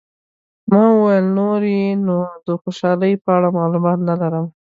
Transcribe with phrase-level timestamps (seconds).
[0.69, 2.17] ما وویل، نور یې نو
[2.47, 4.45] د خوشحالۍ په اړه معلومات نه لرم.